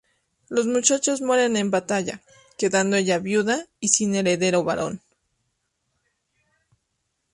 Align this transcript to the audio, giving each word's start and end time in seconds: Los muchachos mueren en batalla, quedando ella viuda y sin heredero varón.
Los 0.49 0.65
muchachos 0.65 1.21
mueren 1.21 1.55
en 1.57 1.69
batalla, 1.69 2.23
quedando 2.57 2.97
ella 2.97 3.19
viuda 3.19 3.67
y 3.79 3.89
sin 3.89 4.15
heredero 4.15 4.63
varón. 4.63 4.99